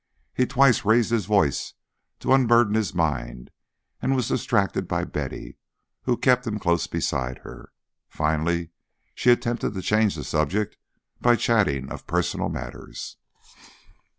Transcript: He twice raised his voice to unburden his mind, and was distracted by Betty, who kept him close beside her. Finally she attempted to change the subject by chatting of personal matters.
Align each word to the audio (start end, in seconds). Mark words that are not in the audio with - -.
He 0.33 0.47
twice 0.47 0.83
raised 0.83 1.11
his 1.11 1.27
voice 1.27 1.75
to 2.21 2.33
unburden 2.33 2.73
his 2.73 2.95
mind, 2.95 3.51
and 4.01 4.15
was 4.15 4.27
distracted 4.29 4.87
by 4.87 5.03
Betty, 5.03 5.57
who 6.05 6.17
kept 6.17 6.47
him 6.47 6.57
close 6.57 6.87
beside 6.87 7.37
her. 7.43 7.71
Finally 8.09 8.71
she 9.13 9.29
attempted 9.29 9.75
to 9.75 9.81
change 9.83 10.15
the 10.15 10.23
subject 10.23 10.75
by 11.21 11.35
chatting 11.35 11.91
of 11.91 12.07
personal 12.07 12.49
matters. 12.49 13.17